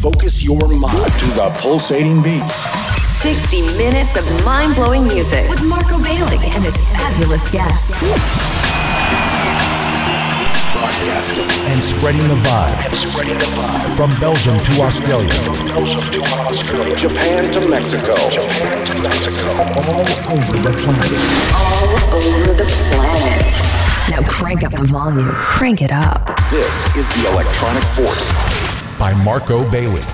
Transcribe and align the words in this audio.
focus 0.00 0.42
your 0.42 0.66
mind 0.66 1.12
to 1.20 1.26
the 1.36 1.54
pulsating 1.60 2.22
beats. 2.22 2.64
60 3.20 3.60
minutes 3.76 4.16
of 4.16 4.44
mind 4.46 4.74
blowing 4.74 5.04
music 5.04 5.46
with 5.50 5.62
Marco 5.62 6.02
Bailey 6.02 6.40
and 6.56 6.64
his 6.64 6.80
fabulous 6.88 7.50
guests. 7.50 8.00
Broadcasting 10.72 11.44
and 11.68 11.84
spreading 11.84 12.26
the 12.28 12.40
vibe. 12.40 12.96
From 13.94 14.08
Belgium 14.18 14.56
to 14.56 14.80
Australia, 14.80 15.28
Japan 16.96 17.52
to 17.52 17.68
Mexico, 17.68 18.16
all 19.76 20.08
over 20.32 20.56
the 20.64 20.72
planet. 20.80 21.20
All 21.52 22.16
over 22.16 22.54
the 22.54 22.64
planet. 22.88 23.52
Now 24.08 24.22
crank 24.26 24.64
up 24.64 24.72
the 24.72 24.84
volume. 24.84 25.28
Crank 25.28 25.82
it 25.82 25.92
up. 25.92 26.26
This 26.50 26.96
is 26.96 27.08
the 27.10 27.28
Electronic 27.30 27.84
Force 27.84 28.49
by 29.00 29.14
Marco 29.14 29.64
Bailey. 29.70 30.04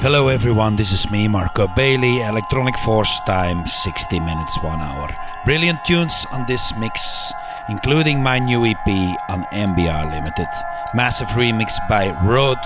Hello 0.00 0.28
everyone, 0.28 0.74
this 0.74 0.90
is 0.90 1.10
me, 1.10 1.28
Marco 1.28 1.68
Bailey, 1.76 2.22
Electronic 2.22 2.74
Force 2.78 3.20
time, 3.26 3.66
60 3.66 4.20
minutes, 4.20 4.56
1 4.62 4.80
hour. 4.80 5.10
Brilliant 5.44 5.84
tunes 5.84 6.24
on 6.32 6.46
this 6.48 6.72
mix, 6.78 7.30
including 7.68 8.22
my 8.22 8.38
new 8.38 8.64
EP 8.64 8.88
on 9.28 9.44
MBR 9.52 10.10
Limited. 10.10 10.48
Massive 10.94 11.28
remix 11.36 11.76
by 11.86 12.08
Rod 12.24 12.56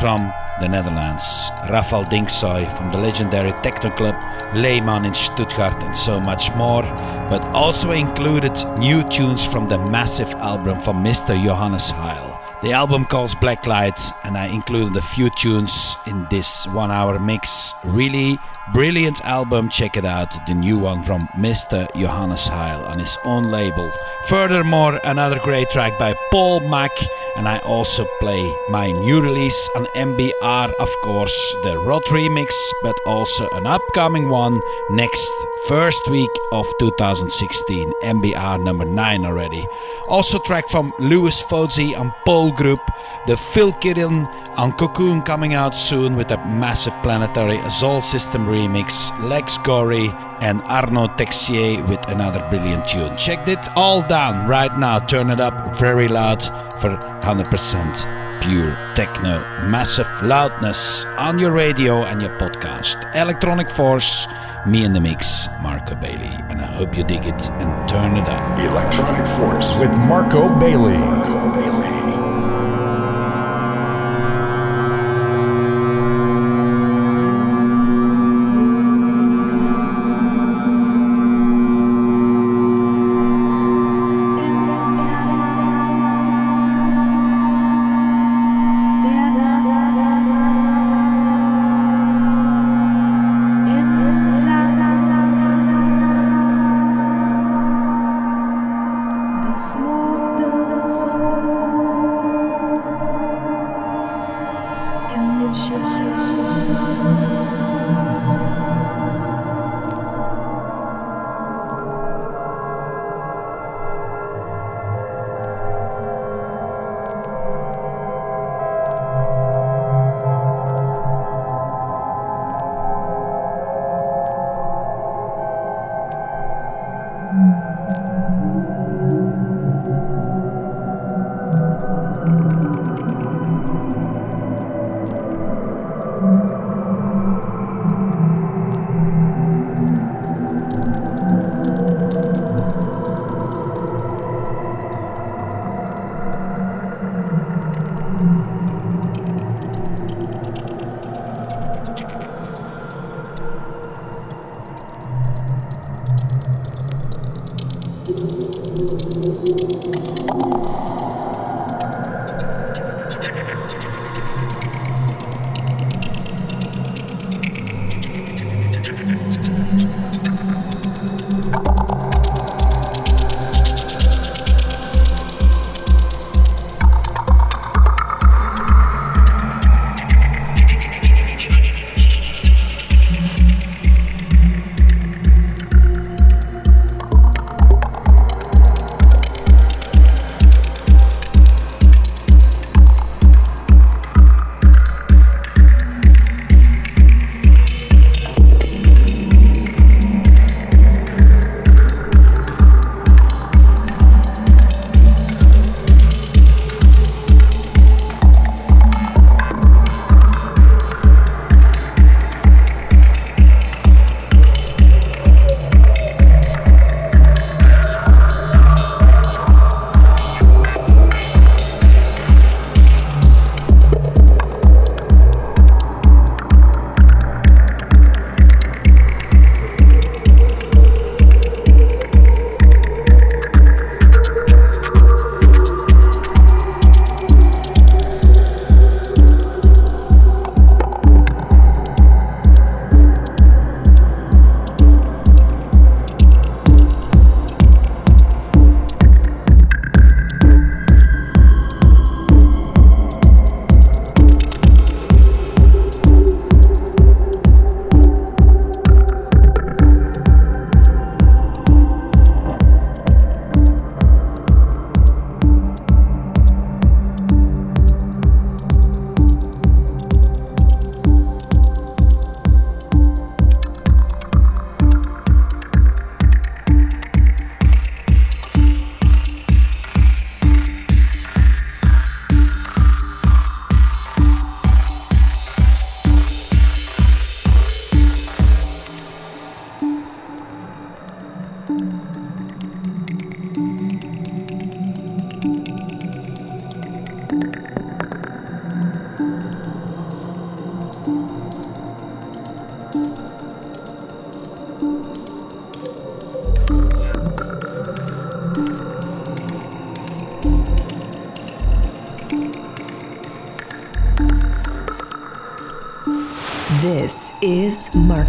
from 0.00 0.32
the 0.58 0.68
Netherlands, 0.68 1.50
Rafael 1.68 2.04
Dincsoy 2.04 2.64
from 2.78 2.90
the 2.92 2.98
legendary 2.98 3.52
techno 3.60 3.90
club 3.90 4.16
Lehmann 4.54 5.04
in 5.04 5.12
Stuttgart, 5.12 5.82
and 5.84 5.94
so 5.94 6.18
much 6.18 6.50
more. 6.56 6.82
But 7.28 7.44
also 7.52 7.90
included 7.90 8.56
new 8.78 9.02
tunes 9.10 9.44
from 9.44 9.68
the 9.68 9.76
massive 9.76 10.32
album 10.40 10.80
from 10.80 11.04
Mr. 11.04 11.36
Johannes 11.44 11.90
Heil. 11.90 12.31
The 12.62 12.72
album 12.72 13.06
calls 13.06 13.34
Black 13.34 13.66
Lights, 13.66 14.12
and 14.22 14.38
I 14.38 14.46
included 14.46 14.96
a 14.96 15.02
few 15.02 15.30
tunes 15.30 15.96
in 16.06 16.28
this 16.30 16.68
one 16.68 16.92
hour 16.92 17.18
mix. 17.18 17.74
Really 17.84 18.38
brilliant 18.72 19.24
album, 19.24 19.68
check 19.68 19.96
it 19.96 20.04
out. 20.04 20.46
The 20.46 20.54
new 20.54 20.78
one 20.78 21.02
from 21.02 21.28
Mr. 21.36 21.86
Johannes 21.94 22.48
Heil 22.48 22.84
on 22.86 22.98
his 22.98 23.18
own 23.24 23.50
label. 23.50 23.90
Furthermore, 24.28 24.98
another 25.04 25.38
great 25.38 25.70
track 25.70 25.98
by 25.98 26.14
Paul 26.30 26.60
Mack, 26.68 26.90
and 27.36 27.46
I 27.46 27.58
also 27.60 28.04
play 28.20 28.54
my 28.68 28.90
new 28.90 29.20
release 29.20 29.70
on 29.76 29.86
MBR, 29.96 30.72
of 30.80 30.88
course, 31.02 31.56
the 31.64 31.78
Rod 31.78 32.02
remix, 32.04 32.52
but 32.82 32.96
also 33.06 33.48
an 33.52 33.66
upcoming 33.66 34.28
one 34.28 34.60
next 34.90 35.32
first 35.68 36.10
week 36.10 36.30
of 36.52 36.66
2016, 36.78 37.92
MBR 38.02 38.62
number 38.62 38.84
9 38.84 39.24
already. 39.24 39.66
Also 40.08 40.38
track 40.40 40.68
from 40.68 40.92
Louis 40.98 41.42
Fozzi 41.42 41.98
and 41.98 42.12
Paul 42.24 42.52
Group, 42.52 42.80
the 43.26 43.36
Phil 43.36 43.72
Kieran 43.72 44.26
on 44.56 44.72
Cocoon 44.72 45.22
coming 45.22 45.54
out 45.54 45.74
soon 45.74 46.16
with 46.16 46.30
a 46.30 46.36
massive 46.46 46.92
Planetary 47.02 47.56
Assault 47.58 48.04
System 48.04 48.46
remix, 48.46 48.61
Lex 48.68 49.58
Gorrie 49.64 50.10
and 50.40 50.62
Arnaud 50.62 51.16
Texier 51.16 51.86
with 51.88 52.08
another 52.08 52.46
brilliant 52.50 52.86
tune. 52.86 53.16
Check 53.16 53.48
it 53.48 53.68
all 53.76 54.06
down 54.06 54.48
right 54.48 54.76
now, 54.78 54.98
turn 54.98 55.30
it 55.30 55.40
up 55.40 55.76
very 55.76 56.08
loud 56.08 56.42
for 56.80 56.90
100% 57.22 58.42
pure 58.42 58.76
techno, 58.94 59.40
massive 59.68 60.08
loudness 60.22 61.04
on 61.18 61.38
your 61.38 61.52
radio 61.52 62.04
and 62.04 62.20
your 62.20 62.36
podcast. 62.38 63.14
Electronic 63.14 63.70
Force, 63.70 64.26
me 64.66 64.84
in 64.84 64.92
the 64.92 65.00
mix, 65.00 65.48
Marco 65.62 65.94
Bailey, 65.94 66.34
and 66.50 66.60
I 66.60 66.66
hope 66.66 66.96
you 66.96 67.04
dig 67.04 67.26
it 67.26 67.50
and 67.50 67.88
turn 67.88 68.16
it 68.16 68.28
up. 68.28 68.58
Electronic 68.58 69.26
Force 69.38 69.78
with 69.78 69.90
Marco 70.08 70.48
Bailey. 70.58 71.31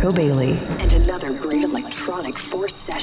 Marco 0.03 0.17
Bailey 0.17 0.51
and 0.79 0.91
another 0.91 1.31
great 1.31 1.63
electronic 1.63 2.37
force 2.37 2.75
session. 2.75 3.02